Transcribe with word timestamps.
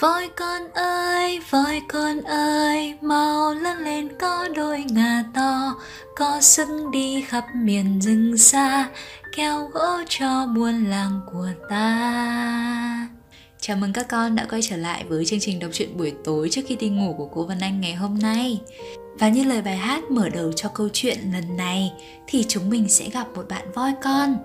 Voi 0.00 0.28
con 0.36 0.62
ơi, 0.74 1.40
voi 1.50 1.80
con 1.88 2.20
ơi, 2.22 2.94
mau 3.00 3.54
lớn 3.54 3.78
lên 3.78 4.08
có 4.20 4.48
đôi 4.56 4.84
ngà 4.88 5.24
to, 5.34 5.74
có 6.16 6.40
sức 6.40 6.68
đi 6.92 7.22
khắp 7.22 7.44
miền 7.54 8.00
rừng 8.00 8.38
xa, 8.38 8.88
kéo 9.36 9.70
gỗ 9.72 10.02
cho 10.08 10.46
buôn 10.56 10.84
làng 10.84 11.20
của 11.32 11.48
ta. 11.70 13.08
Chào 13.60 13.76
mừng 13.76 13.92
các 13.92 14.08
con 14.08 14.34
đã 14.34 14.46
quay 14.50 14.62
trở 14.62 14.76
lại 14.76 15.04
với 15.08 15.24
chương 15.24 15.40
trình 15.40 15.58
đọc 15.58 15.70
truyện 15.72 15.96
buổi 15.96 16.14
tối 16.24 16.48
trước 16.50 16.62
khi 16.66 16.76
đi 16.76 16.88
ngủ 16.88 17.14
của 17.18 17.28
cô 17.34 17.44
Vân 17.44 17.58
Anh 17.60 17.80
ngày 17.80 17.94
hôm 17.94 18.18
nay. 18.18 18.60
Và 19.18 19.28
như 19.28 19.44
lời 19.44 19.62
bài 19.62 19.76
hát 19.76 20.10
mở 20.10 20.28
đầu 20.28 20.52
cho 20.52 20.68
câu 20.68 20.88
chuyện 20.92 21.18
lần 21.32 21.56
này 21.56 21.92
thì 22.26 22.44
chúng 22.48 22.70
mình 22.70 22.88
sẽ 22.88 23.08
gặp 23.10 23.26
một 23.34 23.48
bạn 23.48 23.72
voi 23.74 23.92
con. 24.02 24.36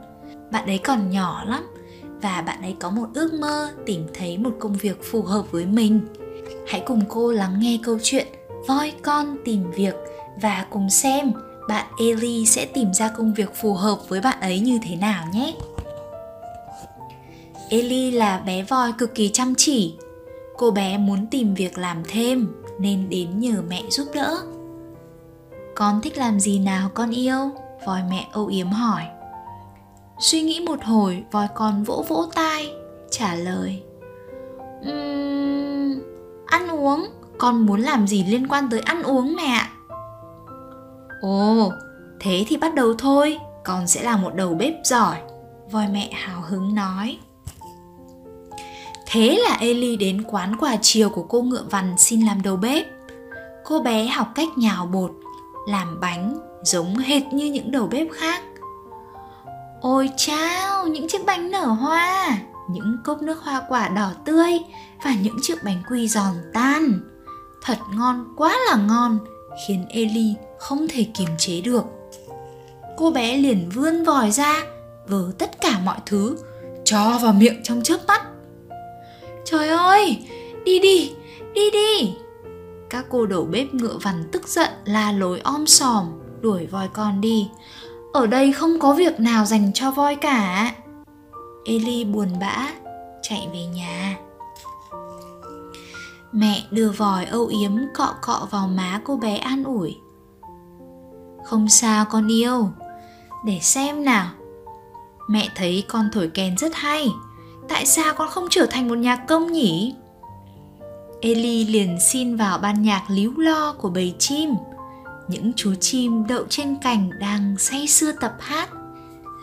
Bạn 0.52 0.66
ấy 0.66 0.78
còn 0.78 1.10
nhỏ 1.10 1.44
lắm 1.48 1.79
và 2.22 2.42
bạn 2.42 2.62
ấy 2.62 2.76
có 2.80 2.90
một 2.90 3.08
ước 3.14 3.34
mơ 3.34 3.72
tìm 3.86 4.06
thấy 4.14 4.38
một 4.38 4.52
công 4.60 4.74
việc 4.74 5.04
phù 5.12 5.22
hợp 5.22 5.52
với 5.52 5.66
mình. 5.66 6.02
Hãy 6.68 6.84
cùng 6.86 7.02
cô 7.10 7.32
lắng 7.32 7.60
nghe 7.60 7.80
câu 7.84 7.98
chuyện 8.04 8.28
Voi 8.68 8.94
con 9.02 9.38
tìm 9.46 9.72
việc 9.72 9.96
và 10.42 10.66
cùng 10.70 10.90
xem 10.90 11.32
bạn 11.68 11.86
Ellie 12.00 12.46
sẽ 12.46 12.66
tìm 12.66 12.94
ra 12.94 13.10
công 13.18 13.34
việc 13.34 13.56
phù 13.56 13.74
hợp 13.74 14.10
với 14.10 14.22
bạn 14.22 14.40
ấy 14.42 14.60
như 14.60 14.80
thế 14.84 14.96
nào 14.96 15.26
nhé. 15.34 15.54
Ellie 17.70 18.12
là 18.12 18.40
bé 18.40 18.64
voi 18.64 18.94
cực 18.98 19.16
kỳ 19.16 19.30
chăm 19.30 19.56
chỉ. 19.58 19.96
Cô 20.58 20.72
bé 20.72 20.98
muốn 20.98 21.28
tìm 21.28 21.54
việc 21.54 21.78
làm 21.78 22.04
thêm 22.08 22.48
nên 22.80 23.10
đến 23.10 23.40
nhờ 23.40 23.62
mẹ 23.70 23.84
giúp 23.90 24.08
đỡ. 24.14 24.38
Con 25.76 26.02
thích 26.02 26.18
làm 26.18 26.40
gì 26.40 26.60
nào 26.60 26.90
con 26.94 27.12
yêu? 27.12 27.52
Voi 27.86 28.02
mẹ 28.10 28.28
âu 28.32 28.48
yếm 28.48 28.68
hỏi. 28.68 29.04
Suy 30.20 30.42
nghĩ 30.42 30.60
một 30.66 30.84
hồi, 30.84 31.24
voi 31.32 31.48
con 31.56 31.84
vỗ 31.84 32.06
vỗ 32.08 32.26
tai, 32.36 32.74
trả 33.12 33.36
lời. 33.36 33.84
um, 34.82 36.02
ăn 36.46 36.68
uống, 36.70 37.08
con 37.38 37.66
muốn 37.66 37.82
làm 37.82 38.08
gì 38.08 38.24
liên 38.24 38.48
quan 38.48 38.70
tới 38.72 38.80
ăn 38.80 39.04
uống 39.04 39.36
mẹ 39.36 39.62
Ồ, 41.22 41.72
thế 42.20 42.46
thì 42.48 42.58
bắt 42.58 42.74
đầu 42.76 42.94
thôi, 42.94 43.38
con 43.66 43.88
sẽ 43.88 44.04
là 44.04 44.18
một 44.18 44.36
đầu 44.36 44.54
bếp 44.54 44.74
giỏi. 44.84 45.18
Voi 45.72 45.88
mẹ 45.88 46.10
hào 46.14 46.42
hứng 46.42 46.76
nói. 46.76 47.18
Thế 49.08 49.40
là 49.44 49.58
Eli 49.60 49.98
đến 49.98 50.24
quán 50.28 50.56
quà 50.60 50.76
chiều 50.82 51.10
của 51.10 51.24
cô 51.24 51.42
ngựa 51.42 51.64
vằn 51.70 51.98
xin 51.98 52.22
làm 52.22 52.42
đầu 52.42 52.56
bếp. 52.56 52.86
Cô 53.66 53.82
bé 53.82 54.06
học 54.06 54.28
cách 54.36 54.48
nhào 54.58 54.86
bột, 54.86 55.12
làm 55.68 56.00
bánh 56.00 56.40
giống 56.64 56.96
hệt 56.96 57.24
như 57.34 57.46
những 57.46 57.72
đầu 57.72 57.88
bếp 57.88 58.08
khác. 58.12 58.44
Ôi 59.82 60.10
chao, 60.18 60.88
những 60.88 61.08
chiếc 61.08 61.26
bánh 61.26 61.52
nở 61.52 61.66
hoa, 61.66 62.38
những 62.70 62.98
cốc 63.06 63.22
nước 63.22 63.44
hoa 63.44 63.62
quả 63.70 63.88
đỏ 63.88 64.12
tươi 64.26 64.52
và 65.04 65.14
những 65.22 65.38
chiếc 65.42 65.64
bánh 65.64 65.84
quy 65.90 66.08
giòn 66.08 66.34
tan. 66.54 67.00
Thật 67.62 67.78
ngon 67.94 68.34
quá 68.38 68.58
là 68.68 68.76
ngon, 68.76 69.20
khiến 69.68 69.86
Ellie 69.90 70.36
không 70.60 70.88
thể 70.88 71.08
kiềm 71.18 71.30
chế 71.38 71.62
được. 71.62 71.84
Cô 72.98 73.12
bé 73.12 73.38
liền 73.38 73.70
vươn 73.70 74.04
vòi 74.04 74.32
ra, 74.32 74.64
vớ 75.08 75.32
tất 75.38 75.62
cả 75.62 75.80
mọi 75.86 75.98
thứ, 76.06 76.38
cho 76.86 77.20
vào 77.22 77.34
miệng 77.34 77.62
trong 77.64 77.84
chớp 77.84 78.00
mắt. 78.08 78.22
Trời 79.46 79.70
ơi, 79.70 80.28
đi 80.66 80.80
đi, 80.80 81.14
đi 81.54 81.72
đi. 81.72 82.14
Các 82.90 83.06
cô 83.10 83.26
đầu 83.26 83.46
bếp 83.46 83.74
ngựa 83.74 83.98
vằn 84.02 84.30
tức 84.32 84.48
giận 84.48 84.70
la 84.86 85.12
lối 85.12 85.40
om 85.40 85.68
sòm, 85.68 86.06
đuổi 86.42 86.66
voi 86.66 86.88
con 86.94 87.22
đi. 87.22 87.50
Ở 88.14 88.28
đây 88.28 88.52
không 88.52 88.80
có 88.80 88.94
việc 88.94 89.20
nào 89.20 89.46
dành 89.46 89.72
cho 89.74 89.92
voi 89.92 90.16
cả. 90.16 90.72
Eli 91.66 92.06
buồn 92.06 92.28
bã, 92.42 92.68
chạy 93.22 93.48
về 93.54 93.66
nhà. 93.66 94.18
Mẹ 96.32 96.64
đưa 96.72 96.90
vòi 96.90 97.26
âu 97.26 97.48
yếm 97.48 97.72
cọ 97.96 98.14
cọ 98.22 98.48
vào 98.52 98.68
má 98.68 99.02
cô 99.04 99.18
bé 99.18 99.38
an 99.38 99.64
ủi. 99.64 99.98
Không 101.46 101.70
sao 101.70 102.06
con 102.06 102.28
yêu, 102.28 102.70
để 103.46 103.60
xem 103.62 104.06
nào. 104.06 104.30
Mẹ 105.30 105.50
thấy 105.56 105.84
con 105.88 106.10
thổi 106.14 106.28
kèn 106.34 106.58
rất 106.58 106.76
hay, 106.76 107.10
tại 107.70 107.86
sao 107.86 108.14
con 108.18 108.30
không 108.30 108.48
trở 108.50 108.66
thành 108.66 108.88
một 108.88 108.96
nhạc 108.96 109.28
công 109.28 109.52
nhỉ? 109.52 109.96
Eli 111.22 111.66
liền 111.66 111.98
xin 112.00 112.36
vào 112.36 112.58
ban 112.58 112.82
nhạc 112.82 113.04
líu 113.10 113.34
lo 113.38 113.74
của 113.74 113.90
bầy 113.90 114.16
chim. 114.20 114.50
Những 115.30 115.52
chú 115.56 115.76
chim 115.76 116.28
đậu 116.28 116.44
trên 116.50 116.78
cành 116.82 117.10
đang 117.20 117.56
say 117.58 117.88
sưa 117.88 118.12
tập 118.12 118.36
hát, 118.40 118.70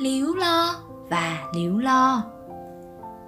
líu 0.01 0.35
lo 0.35 0.75
và 1.09 1.39
líu 1.55 1.79
lo. 1.79 2.23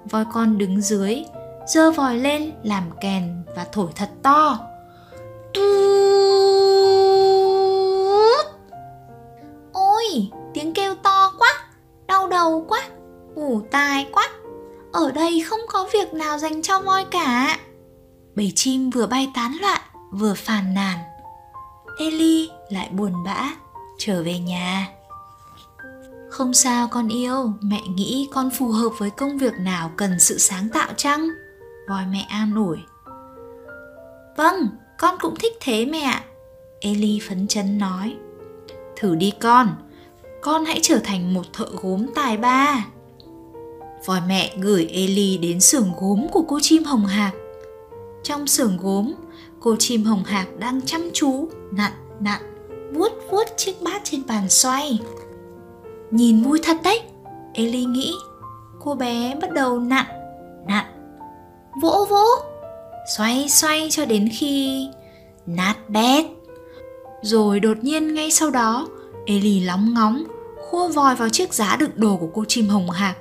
Voi 0.09 0.25
con 0.33 0.57
đứng 0.57 0.81
dưới, 0.81 1.23
giơ 1.67 1.91
vòi 1.91 2.17
lên 2.17 2.51
làm 2.63 2.83
kèn 3.01 3.43
và 3.55 3.65
thổi 3.71 3.89
thật 3.95 4.09
to. 4.23 4.59
Tút! 5.53 5.65
Ôi, 9.73 10.29
tiếng 10.53 10.73
kêu 10.73 10.95
to 10.95 11.31
quá, 11.37 11.49
đau 12.07 12.27
đầu 12.27 12.65
quá, 12.67 12.81
ủ 13.35 13.61
tai 13.71 14.07
quá. 14.11 14.29
Ở 14.91 15.11
đây 15.11 15.41
không 15.49 15.59
có 15.69 15.87
việc 15.93 16.13
nào 16.13 16.37
dành 16.37 16.61
cho 16.61 16.79
voi 16.79 17.05
cả. 17.11 17.57
Bầy 18.35 18.51
chim 18.55 18.89
vừa 18.89 19.07
bay 19.07 19.31
tán 19.35 19.57
loạn, 19.61 19.81
vừa 20.11 20.33
phàn 20.33 20.73
nàn. 20.73 21.08
Eli 21.99 22.49
lại 22.69 22.89
buồn 22.91 23.23
bã, 23.25 23.51
trở 23.97 24.23
về 24.23 24.39
nhà. 24.39 24.87
Không 26.29 26.53
sao 26.53 26.87
con 26.87 27.07
yêu, 27.07 27.53
mẹ 27.61 27.81
nghĩ 27.95 28.29
con 28.33 28.49
phù 28.49 28.67
hợp 28.67 28.89
với 28.97 29.09
công 29.09 29.37
việc 29.37 29.53
nào 29.59 29.91
cần 29.97 30.19
sự 30.19 30.37
sáng 30.37 30.69
tạo 30.69 30.89
chăng? 30.97 31.29
Voi 31.89 32.05
mẹ 32.11 32.25
an 32.29 32.55
ủi. 32.55 32.77
Vâng, 34.37 34.69
con 34.97 35.15
cũng 35.19 35.35
thích 35.39 35.57
thế 35.61 35.85
mẹ 35.85 35.99
ạ. 35.99 36.23
Phấn 37.29 37.47
chấn 37.47 37.77
nói. 37.77 38.15
Thử 38.95 39.15
đi 39.15 39.31
con, 39.41 39.75
con 40.41 40.65
hãy 40.65 40.79
trở 40.81 40.99
thành 41.03 41.33
một 41.33 41.53
thợ 41.53 41.67
gốm 41.81 42.05
tài 42.15 42.37
ba. 42.37 42.85
Vòi 44.05 44.21
mẹ 44.27 44.55
gửi 44.61 44.85
Eli 44.85 45.37
đến 45.37 45.59
xưởng 45.59 45.91
gốm 46.01 46.27
của 46.31 46.41
cô 46.47 46.59
chim 46.61 46.83
hồng 46.83 47.05
hạc. 47.05 47.33
Trong 48.23 48.47
xưởng 48.47 48.77
gốm, 48.77 49.13
cô 49.59 49.75
chim 49.79 50.03
hồng 50.03 50.23
hạc 50.23 50.47
đang 50.59 50.81
chăm 50.81 51.01
chú 51.13 51.49
nặn 51.71 51.91
nặn 52.19 52.41
vuốt 52.93 53.11
vuốt 53.31 53.43
chiếc 53.57 53.81
bát 53.81 54.01
trên 54.03 54.21
bàn 54.27 54.49
xoay. 54.49 54.99
Nhìn 56.11 56.43
vui 56.43 56.59
thật 56.63 56.77
đấy, 56.83 57.01
Ellie 57.53 57.85
nghĩ. 57.85 58.13
Cô 58.79 58.95
bé 58.95 59.35
bắt 59.41 59.51
đầu 59.51 59.79
nặn, 59.79 60.05
nặn, 60.67 60.85
vỗ 61.81 62.05
vỗ, 62.09 62.25
xoay 63.17 63.49
xoay 63.49 63.87
cho 63.91 64.05
đến 64.05 64.29
khi 64.39 64.87
nát 65.45 65.89
bét. 65.89 66.25
Rồi 67.21 67.59
đột 67.59 67.77
nhiên 67.81 68.13
ngay 68.13 68.31
sau 68.31 68.49
đó, 68.49 68.87
Ellie 69.25 69.65
lóng 69.65 69.93
ngóng, 69.93 70.23
khua 70.69 70.87
vòi 70.87 71.15
vào 71.15 71.29
chiếc 71.29 71.53
giá 71.53 71.75
đựng 71.75 71.91
đồ 71.95 72.17
của 72.17 72.29
cô 72.33 72.45
chim 72.47 72.67
hồng 72.67 72.89
hạc. 72.89 73.17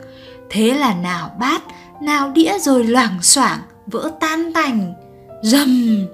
Thế 0.50 0.74
là 0.74 0.94
nào 0.94 1.30
bát, 1.40 1.62
nào 2.02 2.30
đĩa 2.30 2.58
rồi 2.58 2.84
loảng 2.84 3.22
xoảng, 3.22 3.58
vỡ 3.86 4.10
tan 4.20 4.52
tành. 4.52 4.94
rầm. 5.42 6.06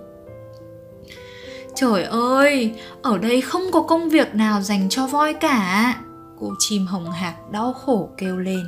Trời 1.75 2.03
ơi, 2.05 2.75
ở 3.03 3.19
đây 3.19 3.41
không 3.41 3.63
có 3.73 3.83
công 3.83 4.09
việc 4.09 4.35
nào 4.35 4.61
dành 4.61 4.89
cho 4.91 5.07
voi 5.07 5.35
cả. 5.35 5.95
Cô 6.41 6.55
chim 6.59 6.87
hồng 6.87 7.13
hạc 7.13 7.51
đau 7.51 7.73
khổ 7.73 8.09
kêu 8.19 8.37
lên. 8.37 8.65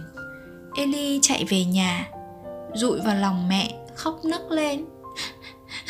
Eli 0.76 1.18
chạy 1.22 1.44
về 1.48 1.64
nhà, 1.64 2.08
rụi 2.74 3.00
vào 3.00 3.14
lòng 3.14 3.48
mẹ, 3.48 3.74
khóc 3.94 4.24
nấc 4.24 4.50
lên. 4.50 4.84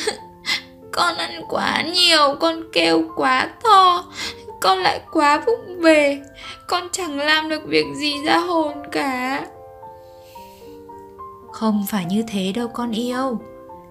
con 0.93 1.17
ăn 1.17 1.43
quá 1.49 1.83
nhiều, 1.83 2.37
con 2.41 2.63
kêu 2.73 3.03
quá 3.17 3.51
to, 3.63 4.05
con 4.61 4.79
lại 4.79 5.01
quá 5.13 5.43
vụng 5.47 5.81
về, 5.81 6.23
con 6.69 6.89
chẳng 6.93 7.19
làm 7.19 7.49
được 7.49 7.63
việc 7.67 7.87
gì 7.95 8.25
ra 8.25 8.39
hồn 8.39 8.75
cả. 8.93 9.47
Không 11.53 11.85
phải 11.89 12.05
như 12.05 12.23
thế 12.29 12.53
đâu 12.53 12.69
con 12.69 12.91
yêu. 12.91 13.39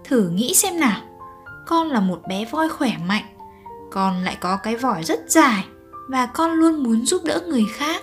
Thử 0.03 0.29
nghĩ 0.29 0.53
xem 0.53 0.79
nào. 0.79 1.01
Con 1.65 1.91
là 1.91 1.99
một 1.99 2.21
bé 2.27 2.45
voi 2.45 2.69
khỏe 2.69 2.91
mạnh, 3.07 3.23
con 3.91 4.23
lại 4.23 4.37
có 4.41 4.57
cái 4.57 4.75
vỏ 4.75 5.01
rất 5.03 5.19
dài 5.27 5.65
và 6.09 6.25
con 6.25 6.51
luôn 6.51 6.83
muốn 6.83 7.05
giúp 7.05 7.21
đỡ 7.25 7.41
người 7.47 7.65
khác. 7.73 8.01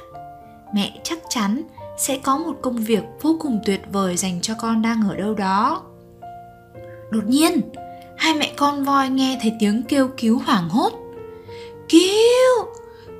Mẹ 0.74 1.00
chắc 1.04 1.18
chắn 1.28 1.62
sẽ 1.98 2.18
có 2.18 2.38
một 2.38 2.56
công 2.62 2.76
việc 2.76 3.02
vô 3.22 3.36
cùng 3.40 3.60
tuyệt 3.66 3.80
vời 3.92 4.16
dành 4.16 4.40
cho 4.40 4.54
con 4.60 4.82
đang 4.82 5.08
ở 5.08 5.16
đâu 5.16 5.34
đó. 5.34 5.82
Đột 7.10 7.24
nhiên 7.26 7.60
hai 8.18 8.34
mẹ 8.34 8.54
con 8.56 8.84
voi 8.84 9.08
nghe 9.08 9.38
thấy 9.42 9.52
tiếng 9.60 9.82
kêu 9.82 10.08
cứu 10.16 10.40
hoảng 10.46 10.68
hốt. 10.68 10.92
Cứu! 11.88 12.66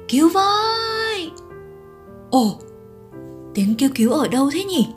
Cứu 0.09 0.29
voi! 0.29 1.31
Ồ 2.31 2.57
tiếng 3.55 3.75
kêu 3.75 3.91
cứu 3.95 4.13
ở 4.13 4.29
đâu 4.29 4.51
thế 4.53 4.65
nhỉ? 4.65 4.89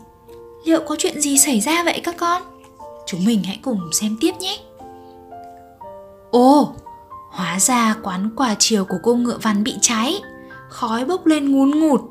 Liệu 0.66 0.82
có 0.88 0.96
chuyện 1.00 1.22
gì 1.22 1.38
xảy 1.38 1.60
ra 1.60 1.84
vậy 1.84 2.02
các 2.04 2.16
con? 2.18 2.42
Chúng 3.06 3.26
mình 3.26 3.44
hãy 3.44 3.60
cùng 3.64 3.80
xem 3.92 4.18
tiếp 4.22 4.32
nhé 4.40 4.60
ồ 6.36 6.74
Hóa 7.32 7.60
ra 7.60 7.96
quán 8.04 8.30
quà 8.36 8.56
chiều 8.60 8.86
của 8.86 8.98
cô 9.04 9.16
ngựa 9.16 9.38
văn 9.42 9.64
bị 9.64 9.76
cháy, 9.82 10.22
khói 10.70 11.06
bốc 11.06 11.26
lên 11.26 11.52
ngún 11.52 11.80
ngụt. 11.80 12.02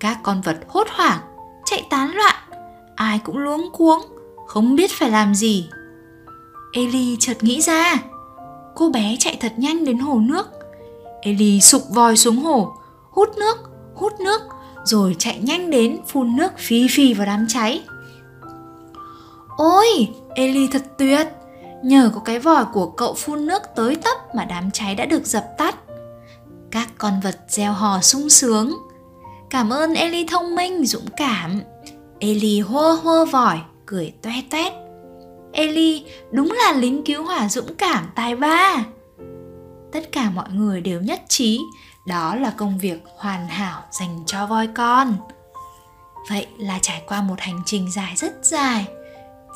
Các 0.00 0.18
con 0.22 0.40
vật 0.40 0.58
hốt 0.68 0.86
hoảng, 0.90 1.20
chạy 1.64 1.86
tán 1.90 2.14
loạn, 2.14 2.34
ai 2.96 3.20
cũng 3.24 3.38
luống 3.38 3.70
cuống, 3.72 3.98
không 4.46 4.76
biết 4.76 4.90
phải 4.90 5.10
làm 5.10 5.34
gì. 5.34 5.68
Ellie 6.72 7.16
chợt 7.20 7.44
nghĩ 7.44 7.60
ra. 7.60 7.96
Cô 8.74 8.90
bé 8.90 9.16
chạy 9.18 9.36
thật 9.40 9.52
nhanh 9.56 9.84
đến 9.84 9.98
hồ 9.98 10.20
nước. 10.20 10.46
Ellie 11.22 11.60
sụp 11.60 11.82
vòi 11.90 12.16
xuống 12.16 12.36
hồ, 12.36 12.76
hút 13.10 13.28
nước, 13.38 13.56
hút 13.94 14.12
nước, 14.20 14.40
rồi 14.84 15.16
chạy 15.18 15.38
nhanh 15.38 15.70
đến 15.70 16.00
phun 16.06 16.36
nước 16.36 16.52
phi 16.56 16.88
phi 16.90 17.14
vào 17.14 17.26
đám 17.26 17.46
cháy. 17.48 17.82
Ôi, 19.56 20.08
Ellie 20.34 20.68
thật 20.72 20.82
tuyệt! 20.98 21.28
Nhờ 21.82 22.10
có 22.14 22.20
cái 22.20 22.38
vòi 22.38 22.64
của 22.72 22.86
cậu 22.86 23.14
phun 23.14 23.46
nước 23.46 23.62
tới 23.76 23.96
tấp 23.96 24.34
mà 24.34 24.44
đám 24.44 24.70
cháy 24.70 24.94
đã 24.94 25.04
được 25.04 25.26
dập 25.26 25.44
tắt. 25.58 25.76
Các 26.70 26.88
con 26.98 27.20
vật 27.20 27.40
gieo 27.48 27.72
hò 27.72 28.00
sung 28.00 28.30
sướng. 28.30 28.78
Cảm 29.50 29.72
ơn 29.72 29.94
Ellie 29.94 30.26
thông 30.30 30.54
minh, 30.54 30.86
dũng 30.86 31.06
cảm. 31.16 31.62
Ellie 32.18 32.60
hô 32.60 32.92
hô 32.92 33.24
vòi, 33.24 33.60
cười 33.86 34.12
toe 34.22 34.42
toét. 34.50 34.72
Ellie 35.52 36.02
đúng 36.30 36.52
là 36.52 36.72
lính 36.72 37.04
cứu 37.04 37.24
hỏa 37.24 37.48
dũng 37.48 37.74
cảm 37.74 38.10
tài 38.14 38.36
ba. 38.36 38.84
Tất 39.92 40.12
cả 40.12 40.30
mọi 40.30 40.50
người 40.50 40.80
đều 40.80 41.00
nhất 41.00 41.22
trí 41.28 41.60
đó 42.06 42.34
là 42.34 42.50
công 42.56 42.78
việc 42.78 43.04
hoàn 43.16 43.48
hảo 43.48 43.82
dành 43.90 44.22
cho 44.26 44.46
voi 44.46 44.66
con. 44.66 45.14
Vậy 46.30 46.46
là 46.58 46.78
trải 46.82 47.02
qua 47.06 47.22
một 47.22 47.40
hành 47.40 47.62
trình 47.66 47.90
dài 47.92 48.12
rất 48.16 48.32
dài, 48.42 48.86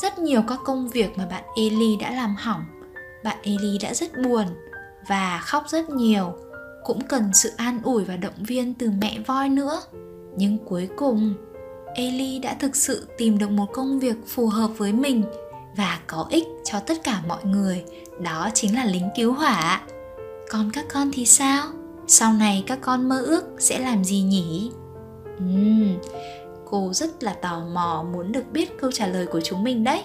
rất 0.03 0.19
nhiều 0.19 0.43
các 0.49 0.59
công 0.65 0.89
việc 0.89 1.19
mà 1.19 1.27
bạn 1.27 1.45
Eli 1.57 1.97
đã 1.97 2.11
làm 2.11 2.37
hỏng, 2.39 2.65
bạn 3.25 3.37
Eli 3.43 3.79
đã 3.83 3.95
rất 3.95 4.19
buồn 4.19 4.47
và 5.09 5.41
khóc 5.45 5.65
rất 5.69 5.91
nhiều, 5.91 6.33
cũng 6.85 7.01
cần 7.09 7.31
sự 7.35 7.51
an 7.57 7.81
ủi 7.83 8.05
và 8.05 8.17
động 8.17 8.45
viên 8.47 8.75
từ 8.75 8.91
mẹ 9.01 9.19
voi 9.27 9.49
nữa. 9.49 9.83
Nhưng 10.37 10.59
cuối 10.59 10.89
cùng, 10.97 11.35
Eli 11.95 12.39
đã 12.39 12.55
thực 12.55 12.77
sự 12.77 13.07
tìm 13.19 13.39
được 13.39 13.51
một 13.51 13.67
công 13.73 13.99
việc 13.99 14.17
phù 14.27 14.47
hợp 14.47 14.71
với 14.77 14.93
mình 14.93 15.25
và 15.77 16.01
có 16.07 16.27
ích 16.31 16.45
cho 16.65 16.81
tất 16.81 16.95
cả 17.05 17.23
mọi 17.29 17.45
người, 17.45 17.85
đó 18.21 18.49
chính 18.55 18.75
là 18.75 18.85
lính 18.85 19.09
cứu 19.17 19.33
hỏa. 19.33 19.81
Còn 20.51 20.71
các 20.73 20.85
con 20.93 21.11
thì 21.13 21.27
sao? 21.27 21.67
Sau 22.07 22.33
này 22.33 22.65
các 22.67 22.79
con 22.81 23.09
mơ 23.09 23.23
ước 23.23 23.45
sẽ 23.59 23.79
làm 23.79 24.05
gì 24.05 24.23
nhỉ? 24.23 24.71
Uhm, 25.37 25.99
cô 26.75 26.93
rất 26.93 27.23
là 27.23 27.33
tò 27.33 27.61
mò 27.73 28.05
muốn 28.13 28.33
được 28.33 28.53
biết 28.53 28.71
câu 28.81 28.93
trả 28.93 29.07
lời 29.07 29.27
của 29.27 29.41
chúng 29.41 29.65
mình 29.65 29.85
đấy. 29.85 30.03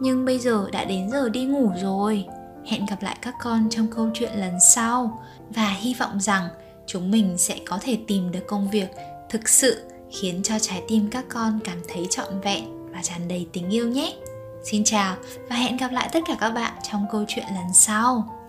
Nhưng 0.00 0.24
bây 0.24 0.38
giờ 0.38 0.68
đã 0.72 0.84
đến 0.84 1.10
giờ 1.10 1.28
đi 1.28 1.44
ngủ 1.44 1.70
rồi. 1.82 2.24
Hẹn 2.66 2.86
gặp 2.86 3.02
lại 3.02 3.16
các 3.22 3.34
con 3.42 3.68
trong 3.70 3.86
câu 3.86 4.10
chuyện 4.14 4.32
lần 4.34 4.60
sau 4.60 5.22
và 5.50 5.68
hy 5.70 5.94
vọng 5.94 6.20
rằng 6.20 6.48
chúng 6.86 7.10
mình 7.10 7.38
sẽ 7.38 7.58
có 7.66 7.78
thể 7.82 7.98
tìm 8.06 8.32
được 8.32 8.46
công 8.46 8.70
việc 8.70 8.88
thực 9.30 9.48
sự 9.48 9.84
khiến 10.10 10.40
cho 10.42 10.58
trái 10.58 10.82
tim 10.88 11.08
các 11.10 11.24
con 11.28 11.60
cảm 11.64 11.78
thấy 11.88 12.06
trọn 12.10 12.40
vẹn 12.40 12.92
và 12.92 13.02
tràn 13.02 13.28
đầy 13.28 13.46
tình 13.52 13.70
yêu 13.70 13.88
nhé. 13.88 14.16
Xin 14.64 14.84
chào 14.84 15.16
và 15.48 15.56
hẹn 15.56 15.76
gặp 15.76 15.92
lại 15.92 16.08
tất 16.12 16.20
cả 16.26 16.36
các 16.40 16.50
bạn 16.50 16.72
trong 16.90 17.06
câu 17.12 17.24
chuyện 17.28 17.46
lần 17.54 17.74
sau. 17.74 18.39